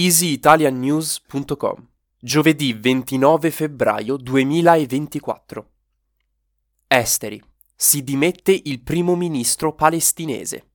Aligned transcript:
easyitaliannews.com 0.00 1.88
Giovedì 2.20 2.72
29 2.72 3.50
febbraio 3.50 4.16
2024 4.16 5.70
Esteri. 6.86 7.42
Si 7.74 8.04
dimette 8.04 8.60
il 8.62 8.80
primo 8.82 9.16
ministro 9.16 9.74
palestinese. 9.74 10.68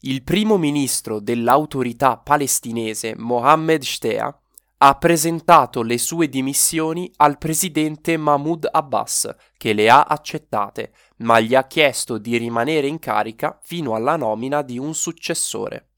Il 0.00 0.24
primo 0.24 0.56
ministro 0.56 1.20
dell'autorità 1.20 2.16
palestinese 2.16 3.14
Mohammed 3.16 3.82
Shtea 3.84 4.40
ha 4.78 4.94
presentato 4.96 5.82
le 5.82 5.96
sue 5.96 6.28
dimissioni 6.28 7.08
al 7.18 7.38
presidente 7.38 8.16
Mahmoud 8.16 8.70
Abbas, 8.72 9.36
che 9.56 9.72
le 9.72 9.88
ha 9.88 10.02
accettate, 10.02 10.92
ma 11.18 11.38
gli 11.38 11.54
ha 11.54 11.64
chiesto 11.68 12.18
di 12.18 12.36
rimanere 12.36 12.88
in 12.88 12.98
carica 12.98 13.56
fino 13.62 13.94
alla 13.94 14.16
nomina 14.16 14.62
di 14.62 14.78
un 14.78 14.94
successore. 14.96 15.90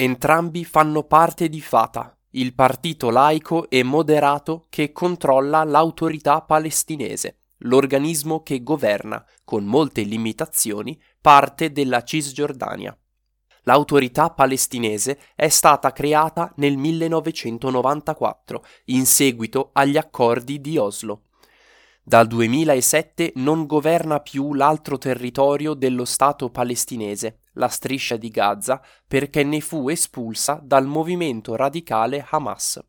Entrambi 0.00 0.64
fanno 0.64 1.02
parte 1.02 1.48
di 1.48 1.60
Fatah, 1.60 2.16
il 2.34 2.54
partito 2.54 3.10
laico 3.10 3.68
e 3.68 3.82
moderato 3.82 4.66
che 4.68 4.92
controlla 4.92 5.64
l'autorità 5.64 6.40
palestinese, 6.40 7.38
l'organismo 7.62 8.44
che 8.44 8.62
governa, 8.62 9.26
con 9.42 9.64
molte 9.64 10.02
limitazioni, 10.02 10.96
parte 11.20 11.72
della 11.72 12.04
Cisgiordania. 12.04 12.96
L'autorità 13.62 14.30
palestinese 14.30 15.18
è 15.34 15.48
stata 15.48 15.90
creata 15.90 16.52
nel 16.58 16.76
1994, 16.76 18.64
in 18.84 19.04
seguito 19.04 19.70
agli 19.72 19.96
accordi 19.96 20.60
di 20.60 20.78
Oslo. 20.78 21.22
Dal 22.08 22.26
2007 22.26 23.32
non 23.34 23.66
governa 23.66 24.20
più 24.20 24.54
l'altro 24.54 24.96
territorio 24.96 25.74
dello 25.74 26.06
Stato 26.06 26.48
palestinese, 26.48 27.40
la 27.52 27.68
striscia 27.68 28.16
di 28.16 28.30
Gaza, 28.30 28.80
perché 29.06 29.44
ne 29.44 29.60
fu 29.60 29.90
espulsa 29.90 30.58
dal 30.62 30.86
movimento 30.86 31.54
radicale 31.54 32.26
Hamas. 32.30 32.82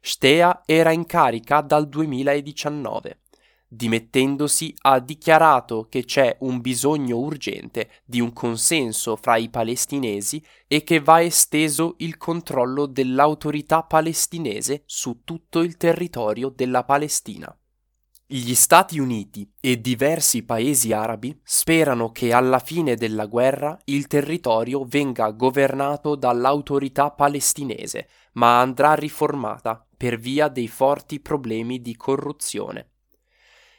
Shtea 0.00 0.62
era 0.66 0.90
in 0.90 1.06
carica 1.06 1.60
dal 1.60 1.88
2019. 1.88 3.20
Dimettendosi 3.68 4.74
ha 4.80 4.98
dichiarato 4.98 5.86
che 5.88 6.04
c'è 6.04 6.38
un 6.40 6.60
bisogno 6.60 7.18
urgente 7.18 7.90
di 8.04 8.20
un 8.20 8.32
consenso 8.32 9.14
fra 9.14 9.36
i 9.36 9.50
palestinesi 9.50 10.44
e 10.66 10.82
che 10.82 10.98
va 10.98 11.22
esteso 11.22 11.94
il 11.98 12.16
controllo 12.16 12.86
dell'autorità 12.86 13.84
palestinese 13.84 14.82
su 14.84 15.20
tutto 15.22 15.60
il 15.60 15.76
territorio 15.76 16.48
della 16.48 16.82
Palestina. 16.82 17.56
Gli 18.34 18.54
Stati 18.54 18.98
Uniti 18.98 19.46
e 19.60 19.78
diversi 19.78 20.42
paesi 20.42 20.94
arabi 20.94 21.38
sperano 21.44 22.12
che 22.12 22.32
alla 22.32 22.60
fine 22.60 22.94
della 22.94 23.26
guerra 23.26 23.78
il 23.84 24.06
territorio 24.06 24.86
venga 24.86 25.30
governato 25.32 26.14
dall'autorità 26.14 27.10
palestinese, 27.10 28.08
ma 28.32 28.58
andrà 28.58 28.94
riformata 28.94 29.86
per 29.94 30.18
via 30.18 30.48
dei 30.48 30.66
forti 30.66 31.20
problemi 31.20 31.82
di 31.82 31.94
corruzione. 31.94 32.92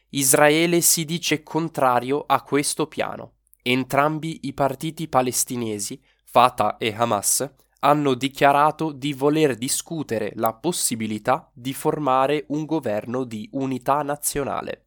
Israele 0.09 0.81
si 0.81 1.03
dice 1.03 1.41
contrario 1.41 2.23
a 2.23 2.43
questo 2.43 2.85
piano. 2.85 3.37
Entrambi 3.63 4.41
i 4.43 4.53
partiti 4.53 5.07
palestinesi, 5.07 5.99
Fatah 6.25 6.77
e 6.77 6.93
Hamas, 6.95 7.51
hanno 7.83 8.13
dichiarato 8.13 8.91
di 8.91 9.13
voler 9.13 9.55
discutere 9.55 10.31
la 10.35 10.53
possibilità 10.53 11.49
di 11.53 11.73
formare 11.73 12.45
un 12.49 12.65
governo 12.65 13.25
di 13.25 13.47
unità 13.53 14.01
nazionale. 14.01 14.83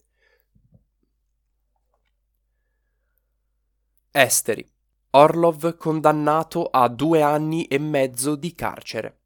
Esteri. 4.11 4.67
Orlov 5.11 5.77
condannato 5.77 6.65
a 6.65 6.89
due 6.89 7.21
anni 7.21 7.65
e 7.67 7.79
mezzo 7.79 8.35
di 8.35 8.55
carcere. 8.55 9.21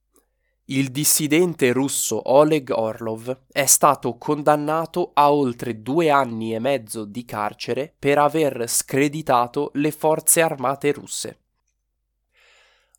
Il 0.66 0.90
dissidente 0.90 1.72
russo 1.72 2.30
Oleg 2.30 2.70
Orlov 2.70 3.46
è 3.50 3.66
stato 3.66 4.16
condannato 4.18 5.10
a 5.14 5.32
oltre 5.32 5.80
due 5.80 6.10
anni 6.10 6.54
e 6.54 6.58
mezzo 6.58 7.04
di 7.04 7.24
carcere 7.24 7.94
per 7.96 8.18
aver 8.18 8.68
screditato 8.68 9.70
le 9.74 9.90
forze 9.90 10.42
armate 10.42 10.92
russe. 10.92 11.38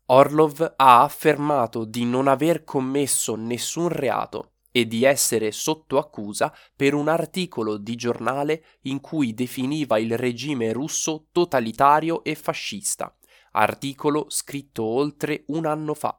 Orlov 0.06 0.74
ha 0.76 1.02
affermato 1.02 1.84
di 1.84 2.04
non 2.04 2.28
aver 2.28 2.64
commesso 2.64 3.34
nessun 3.36 3.88
reato 3.88 4.52
e 4.72 4.86
di 4.86 5.04
essere 5.04 5.52
sotto 5.52 5.98
accusa 5.98 6.52
per 6.74 6.94
un 6.94 7.08
articolo 7.08 7.76
di 7.76 7.94
giornale 7.94 8.64
in 8.82 9.00
cui 9.00 9.34
definiva 9.34 9.98
il 9.98 10.16
regime 10.16 10.72
russo 10.72 11.28
totalitario 11.30 12.24
e 12.24 12.34
fascista, 12.34 13.14
articolo 13.52 14.26
scritto 14.28 14.82
oltre 14.82 15.44
un 15.48 15.66
anno 15.66 15.94
fa. 15.94 16.18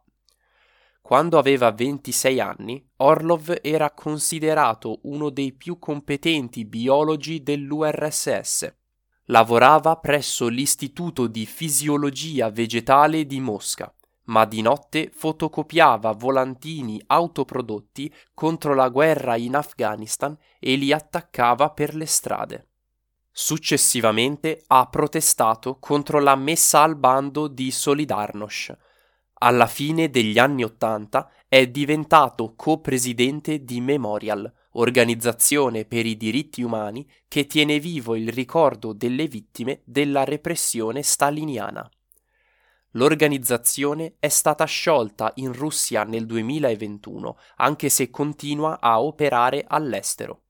Quando 1.01 1.37
aveva 1.37 1.71
26 1.71 2.39
anni, 2.39 2.89
Orlov 2.97 3.59
era 3.61 3.91
considerato 3.91 4.99
uno 5.03 5.29
dei 5.29 5.51
più 5.51 5.77
competenti 5.77 6.63
biologi 6.63 7.43
dell'URSS. 7.43 8.82
Lavorava 9.27 9.95
presso 9.97 10.47
l'Istituto 10.47 11.27
di 11.27 11.45
Fisiologia 11.45 12.49
Vegetale 12.49 13.25
di 13.25 13.39
Mosca, 13.39 13.93
ma 14.25 14.45
di 14.45 14.61
notte 14.61 15.11
fotocopiava 15.13 16.11
volantini 16.11 17.01
autoprodotti 17.07 18.13
contro 18.33 18.73
la 18.73 18.89
guerra 18.89 19.35
in 19.35 19.55
Afghanistan 19.55 20.37
e 20.59 20.75
li 20.75 20.91
attaccava 20.91 21.69
per 21.69 21.95
le 21.95 22.05
strade. 22.05 22.67
Successivamente 23.31 24.63
ha 24.67 24.85
protestato 24.87 25.77
contro 25.79 26.19
la 26.19 26.35
messa 26.35 26.81
al 26.81 26.95
bando 26.95 27.47
di 27.47 27.71
Solidarnosc, 27.71 28.77
alla 29.43 29.67
fine 29.67 30.09
degli 30.09 30.39
anni 30.39 30.63
Ottanta 30.63 31.29
è 31.49 31.67
diventato 31.67 32.53
co-presidente 32.55 33.65
di 33.65 33.81
Memorial, 33.81 34.51
organizzazione 34.73 35.85
per 35.85 36.05
i 36.05 36.15
diritti 36.15 36.61
umani 36.61 37.09
che 37.27 37.45
tiene 37.45 37.79
vivo 37.79 38.15
il 38.15 38.29
ricordo 38.29 38.93
delle 38.93 39.27
vittime 39.27 39.81
della 39.83 40.23
repressione 40.23 41.03
staliniana. 41.03 41.89
L'organizzazione 42.91 44.15
è 44.19 44.27
stata 44.27 44.65
sciolta 44.65 45.31
in 45.35 45.51
Russia 45.51 46.03
nel 46.03 46.25
2021, 46.27 47.37
anche 47.55 47.89
se 47.89 48.09
continua 48.11 48.79
a 48.79 49.01
operare 49.01 49.65
all'estero. 49.67 50.43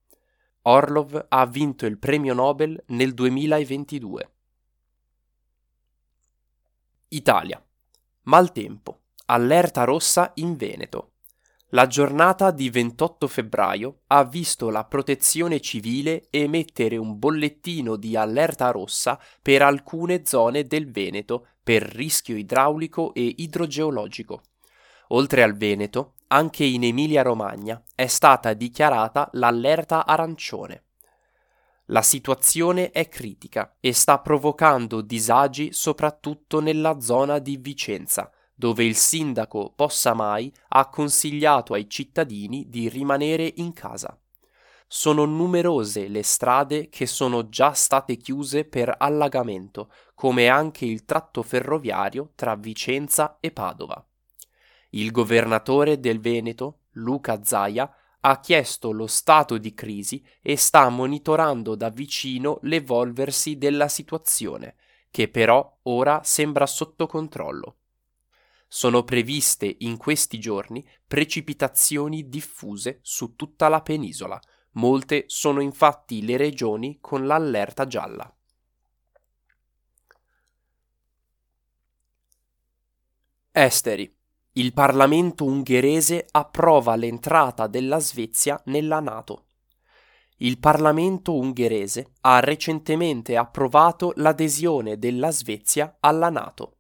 Orlov 0.63 1.25
ha 1.29 1.45
vinto 1.45 1.85
il 1.85 1.97
premio 1.97 2.33
Nobel 2.33 2.81
nel 2.88 3.13
2022. 3.13 4.31
Italia. 7.09 7.63
Maltempo. 8.23 9.00
Allerta 9.25 9.83
rossa 9.83 10.31
in 10.35 10.56
Veneto. 10.56 11.12
La 11.73 11.88
giornata 11.88 12.51
di 12.51 12.69
28 12.69 13.28
febbraio 13.28 14.01
ha 14.07 14.23
visto 14.25 14.69
la 14.69 14.85
protezione 14.85 15.59
civile 15.59 16.28
emettere 16.29 16.97
un 16.97 17.17
bollettino 17.17 17.95
di 17.95 18.16
allerta 18.16 18.69
rossa 18.69 19.19
per 19.41 19.63
alcune 19.63 20.23
zone 20.23 20.67
del 20.67 20.91
Veneto 20.91 21.47
per 21.63 21.81
rischio 21.81 22.38
idraulico 22.38 23.12
e 23.16 23.33
idrogeologico. 23.38 24.44
Oltre 25.09 25.41
al 25.41 25.57
Veneto, 25.57 26.13
anche 26.28 26.63
in 26.63 26.83
Emilia-Romagna 26.83 27.81
è 27.95 28.06
stata 28.06 28.53
dichiarata 28.53 29.28
l'allerta 29.33 30.06
arancione. 30.06 30.83
La 31.85 32.03
situazione 32.03 32.91
è 32.91 33.09
critica 33.09 33.78
e 33.79 33.94
sta 33.94 34.19
provocando 34.19 35.01
disagi 35.01 35.73
soprattutto 35.73 36.59
nella 36.59 37.00
zona 37.00 37.39
di 37.39 37.57
Vicenza, 37.57 38.31
dove 38.63 38.85
il 38.85 38.96
sindaco 38.96 39.74
Possamai 39.75 40.50
ha 40.69 40.88
consigliato 40.88 41.74
ai 41.74 41.90
cittadini 41.90 42.69
di 42.69 42.88
rimanere 42.88 43.51
in 43.57 43.74
casa. 43.74 44.18
Sono 44.88 45.25
numerose 45.25 46.07
le 46.07 46.24
strade 46.24 46.88
che 46.88 47.06
sono 47.06 47.50
già 47.50 47.74
state 47.74 48.16
chiuse 48.16 48.63
per 48.63 48.96
allagamento, 48.97 49.91
come 50.16 50.47
anche 50.47 50.85
il 50.85 51.03
tratto 51.03 51.44
ferroviario 51.44 52.31
tra 52.35 52.56
Vicenza 52.56 53.35
e 53.41 53.51
Padova. 53.51 54.01
Il 54.91 55.12
governatore 55.12 56.00
del 56.00 56.22
Veneto, 56.22 56.83
Luca 56.92 57.44
Zaia, 57.44 57.94
ha 58.21 58.39
chiesto 58.39 58.92
lo 58.92 59.07
stato 59.07 59.57
di 59.57 59.74
crisi 59.74 60.25
e 60.42 60.56
sta 60.56 60.88
monitorando 60.88 61.75
da 61.75 61.89
vicino 61.89 62.60
l'evolversi 62.62 63.57
della 63.57 63.89
situazione, 63.89 64.75
che 65.12 65.27
però 65.27 65.80
ora 65.81 66.21
sembra 66.24 66.65
sotto 66.65 67.07
controllo. 67.07 67.80
Sono 68.75 69.04
previste 69.04 69.75
in 69.81 69.98
questi 69.98 70.40
giorni 70.40 70.84
precipitazioni 71.06 72.28
diffuse 72.28 73.02
su 73.04 73.36
tutta 73.36 73.68
la 73.68 73.84
penisola, 73.84 74.42
molte 74.72 75.25
sono 75.28 75.62
infatti 75.62 76.25
le 76.25 76.38
regioni 76.38 76.98
con 77.00 77.28
l'allerta 77.28 77.86
gialla. 77.86 78.36
Esteri 83.52 84.12
il 84.54 84.74
Parlamento 84.74 85.46
ungherese 85.46 86.25
approva 86.31 86.96
l'entrata 86.96 87.68
della 87.68 88.00
Svezia 88.00 88.60
nella 88.66 89.00
Nato. 89.00 89.50
Il 90.38 90.58
Parlamento 90.58 91.36
ungherese 91.36 92.14
ha 92.22 92.40
recentemente 92.40 93.38
approvato 93.38 94.14
l'adesione 94.16 94.98
della 94.98 95.30
Svezia 95.30 95.98
alla 96.00 96.31
Nato. 96.31 96.78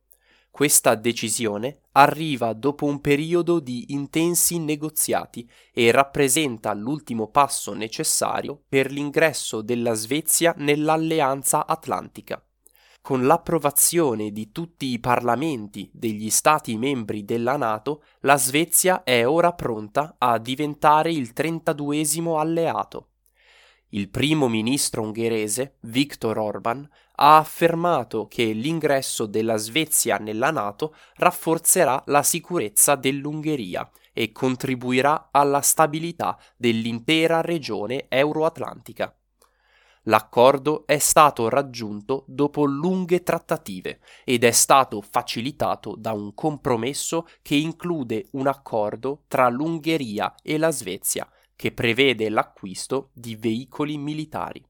Questa 0.49 0.95
decisione 0.95 1.81
arriva 1.93 2.53
dopo 2.53 2.85
un 2.85 3.01
periodo 3.01 3.59
di 3.59 3.85
intensi 3.89 4.59
negoziati 4.59 5.49
e 5.73 5.91
rappresenta 5.91 6.73
l'ultimo 6.73 7.27
passo 7.27 7.73
necessario 7.73 8.61
per 8.67 8.91
l'ingresso 8.91 9.61
della 9.61 9.93
Svezia 9.93 10.53
nell'Alleanza 10.57 11.65
Atlantica. 11.65 12.43
Con 13.01 13.25
l'approvazione 13.25 14.31
di 14.31 14.51
tutti 14.53 14.85
i 14.87 14.99
parlamenti 14.99 15.89
degli 15.93 16.29
Stati 16.29 16.77
membri 16.77 17.25
della 17.25 17.57
Nato, 17.57 18.03
la 18.21 18.37
Svezia 18.37 19.03
è 19.03 19.27
ora 19.27 19.51
pronta 19.51 20.15
a 20.17 20.37
diventare 20.37 21.11
il 21.11 21.33
32esimo 21.35 22.39
alleato. 22.39 23.09
Il 23.95 24.09
primo 24.09 24.47
ministro 24.47 25.03
ungherese, 25.03 25.75
Viktor 25.81 26.39
Orban, 26.39 26.87
ha 27.17 27.37
affermato 27.37 28.25
che 28.27 28.45
l'ingresso 28.45 29.27
della 29.27 29.57
Svezia 29.57 30.17
nella 30.17 30.49
Nato 30.49 30.95
rafforzerà 31.17 32.01
la 32.07 32.23
sicurezza 32.23 32.95
dell'Ungheria 32.95 33.87
e 34.11 34.31
contribuirà 34.31 35.29
alla 35.29 35.61
stabilità 35.61 36.39
dell'intera 36.57 37.41
regione 37.41 38.07
euroatlantica. 38.09 39.15
L'accordo 40.07 40.87
è 40.87 40.97
stato 40.97 41.47
raggiunto 41.47 42.25
dopo 42.27 42.65
lunghe 42.65 43.21
trattative 43.21 43.99
ed 44.23 44.43
è 44.43 44.51
stato 44.51 45.01
facilitato 45.01 45.93
da 45.95 46.13
un 46.13 46.33
compromesso 46.33 47.27
che 47.43 47.55
include 47.55 48.25
un 48.31 48.47
accordo 48.47 49.21
tra 49.27 49.47
l'Ungheria 49.49 50.33
e 50.41 50.57
la 50.57 50.71
Svezia 50.71 51.29
che 51.55 51.71
prevede 51.71 52.29
l'acquisto 52.29 53.09
di 53.13 53.35
veicoli 53.35 53.97
militari. 53.97 54.65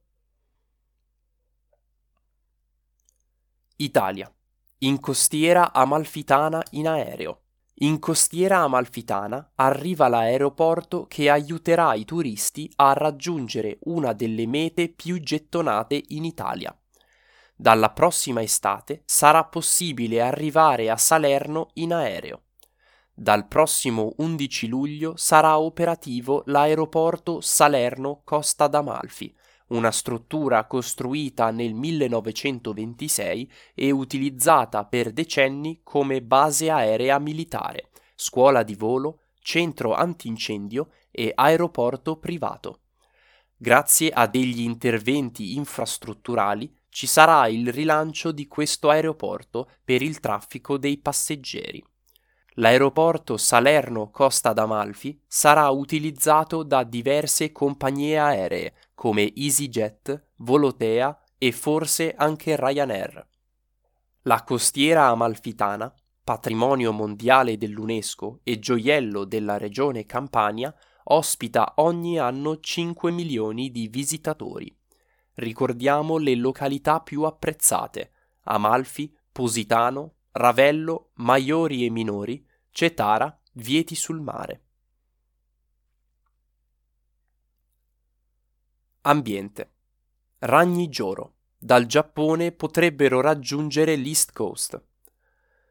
Italia. 3.78 4.32
In 4.80 5.00
costiera 5.00 5.74
amalfitana 5.74 6.62
in 6.72 6.88
aereo. 6.88 7.42
In 7.78 8.00
costiera 8.00 8.60
amalfitana 8.60 9.54
arriva 9.56 10.08
l'aeroporto 10.08 11.06
che 11.08 11.30
aiuterà 11.30 11.96
i 11.96 12.06
turisti 12.06 12.72
a 12.76 12.94
raggiungere 12.94 13.80
una 13.84 14.14
delle 14.14 14.46
mete 14.46 14.90
più 14.90 15.20
gettonate 15.20 16.02
in 16.10 16.24
Italia. 16.24 16.78
Dalla 17.56 17.92
prossima 17.92 18.42
estate 18.42 19.02
sarà 19.06 19.44
possibile 19.46 20.22
arrivare 20.22 20.90
a 20.90 20.98
Salerno 20.98 21.72
in 21.74 21.94
aereo. 21.94 22.43
Dal 23.16 23.48
prossimo 23.48 24.16
11 24.18 24.68
luglio 24.68 25.16
sarà 25.16 25.60
operativo 25.60 26.42
l'aeroporto 26.48 27.42
Salerno 27.42 28.22
Costa 28.24 28.66
d'Amalfi, 28.68 29.32
una 29.68 29.92
struttura 29.92 30.66
costruita 30.66 31.52
nel 31.52 31.76
1926 31.76 33.52
e 33.76 33.92
utilizzata 33.92 34.86
per 34.86 35.12
decenni 35.12 35.82
come 35.84 36.24
base 36.24 36.72
aerea 36.72 37.20
militare, 37.20 37.92
scuola 38.16 38.64
di 38.64 38.74
volo, 38.74 39.20
centro 39.40 39.94
antincendio 39.94 40.90
e 41.12 41.32
aeroporto 41.36 42.18
privato. 42.18 42.80
Grazie 43.56 44.10
a 44.10 44.26
degli 44.26 44.62
interventi 44.62 45.56
infrastrutturali 45.56 46.76
ci 46.90 47.06
sarà 47.06 47.48
il 47.48 47.72
rilancio 47.72 48.32
di 48.32 48.48
questo 48.48 48.90
aeroporto 48.90 49.70
per 49.84 50.02
il 50.02 50.20
traffico 50.20 50.80
dei 50.80 50.98
passeggeri. 50.98 51.84
L'aeroporto 52.58 53.36
Salerno-Costa 53.36 54.54
d'Amalfi 54.54 55.20
sarà 55.26 55.70
utilizzato 55.70 56.62
da 56.62 56.84
diverse 56.84 57.52
compagnie 57.52 58.20
aeree 58.20 58.74
come 58.94 59.34
EasyJet, 59.34 60.28
Volotea 60.38 61.20
e 61.38 61.52
forse 61.52 62.14
anche 62.16 62.56
Ryanair. 62.56 63.28
La 64.24 64.44
costiera 64.44 65.08
amalfitana, 65.08 65.94
patrimonio 66.24 66.92
mondiale 66.92 67.58
dell'UNESCO 67.58 68.40
e 68.44 68.60
gioiello 68.60 69.26
della 69.26 69.58
regione 69.58 70.06
Campania, 70.06 70.74
ospita 71.06 71.74
ogni 71.78 72.20
anno 72.20 72.60
5 72.60 73.12
milioni 73.12 73.72
di 73.72 73.88
visitatori. 73.88 74.74
Ricordiamo 75.36 76.18
le 76.18 76.36
località 76.36 77.02
più 77.02 77.24
apprezzate: 77.24 78.12
Amalfi, 78.44 79.14
Positano, 79.32 80.14
Ravello, 80.36 81.12
Maiori 81.16 81.86
e 81.86 81.92
Minori, 81.92 82.44
Cetara, 82.72 83.40
Vieti 83.52 83.94
sul 83.94 84.20
mare. 84.20 84.62
Ambiente. 89.02 89.72
Ragni 90.40 90.90
Joro. 90.90 91.36
Dal 91.56 91.86
Giappone 91.86 92.52
potrebbero 92.52 93.22
raggiungere 93.22 93.96
l'East 93.96 94.34
Coast. 94.34 94.84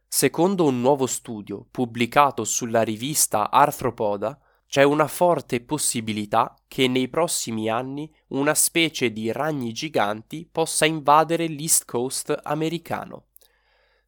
Secondo 0.06 0.66
un 0.66 0.80
nuovo 0.80 1.06
studio 1.06 1.66
pubblicato 1.68 2.44
sulla 2.44 2.82
rivista 2.82 3.50
Arthropoda, 3.50 4.38
c'è 4.68 4.84
una 4.84 5.08
forte 5.08 5.60
possibilità 5.60 6.54
che 6.68 6.86
nei 6.86 7.08
prossimi 7.08 7.68
anni 7.68 8.14
una 8.28 8.54
specie 8.54 9.10
di 9.10 9.32
ragni 9.32 9.72
giganti 9.72 10.48
possa 10.50 10.86
invadere 10.86 11.48
l'East 11.48 11.84
Coast 11.84 12.38
americano. 12.44 13.24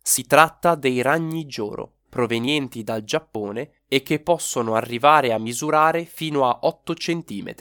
Si 0.07 0.27
tratta 0.27 0.75
dei 0.75 1.01
ragni 1.01 1.47
Joro, 1.47 2.01
provenienti 2.11 2.83
dal 2.83 3.05
Giappone 3.05 3.85
e 3.89 4.03
che 4.03 4.21
possono 4.21 4.75
arrivare 4.75 5.33
a 5.33 5.39
misurare 5.39 6.05
fino 6.05 6.47
a 6.47 6.59
8 6.61 6.93
cm. 6.93 7.55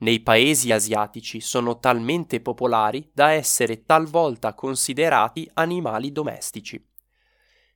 Nei 0.00 0.20
paesi 0.20 0.72
asiatici 0.72 1.40
sono 1.40 1.78
talmente 1.78 2.42
popolari 2.42 3.10
da 3.14 3.30
essere 3.30 3.86
talvolta 3.86 4.52
considerati 4.52 5.50
animali 5.54 6.12
domestici. 6.12 6.86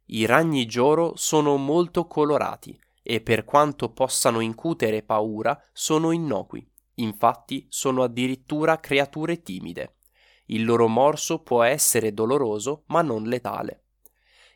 I 0.08 0.26
ragni 0.26 0.66
Joro 0.66 1.14
sono 1.16 1.56
molto 1.56 2.06
colorati 2.06 2.78
e 3.02 3.22
per 3.22 3.46
quanto 3.46 3.90
possano 3.90 4.40
incutere 4.40 5.02
paura 5.02 5.58
sono 5.72 6.10
innocui, 6.10 6.70
infatti 6.96 7.64
sono 7.70 8.02
addirittura 8.02 8.80
creature 8.80 9.40
timide. 9.40 9.95
Il 10.46 10.64
loro 10.64 10.88
morso 10.88 11.42
può 11.42 11.62
essere 11.62 12.12
doloroso 12.12 12.84
ma 12.86 13.02
non 13.02 13.24
letale. 13.24 13.82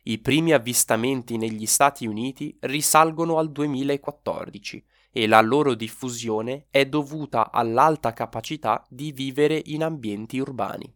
I 0.03 0.19
primi 0.19 0.51
avvistamenti 0.51 1.37
negli 1.37 1.65
Stati 1.65 2.07
Uniti 2.07 2.57
risalgono 2.61 3.37
al 3.37 3.51
2014 3.51 4.85
e 5.11 5.27
la 5.27 5.41
loro 5.41 5.75
diffusione 5.75 6.67
è 6.71 6.85
dovuta 6.85 7.51
all'alta 7.51 8.13
capacità 8.13 8.83
di 8.89 9.11
vivere 9.11 9.61
in 9.65 9.83
ambienti 9.83 10.39
urbani. 10.39 10.91